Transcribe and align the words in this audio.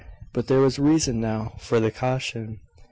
But 0.33 0.47
there 0.47 0.61
was 0.61 0.79
reason 0.79 1.21
now 1.21 1.53
for 1.59 1.79
the 1.79 1.91
caution. 1.91 2.59